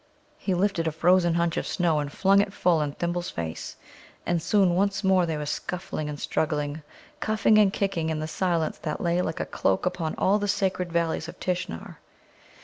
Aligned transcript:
He 0.39 0.55
lifted 0.55 0.87
a 0.87 0.91
frozen 0.91 1.35
hunch 1.35 1.57
of 1.57 1.67
snow 1.67 1.99
and 1.99 2.11
flung 2.11 2.41
it 2.41 2.51
full 2.53 2.81
in 2.81 2.93
Thimble's 2.93 3.29
face, 3.29 3.75
and 4.25 4.41
soon 4.41 4.73
once 4.73 5.03
more 5.03 5.27
they 5.27 5.37
were 5.37 5.45
scuffling 5.45 6.09
and 6.09 6.19
struggling, 6.19 6.81
cuffing 7.19 7.59
and 7.59 7.71
kicking 7.71 8.09
in 8.09 8.17
the 8.19 8.27
silence 8.27 8.79
that 8.79 8.99
lay 9.01 9.21
like 9.21 9.39
a 9.39 9.45
cloak 9.45 9.85
upon 9.85 10.15
all 10.15 10.39
the 10.39 10.47
sacred 10.47 10.91
Valleys 10.91 11.27
of 11.27 11.39
Tishnar. 11.39 11.99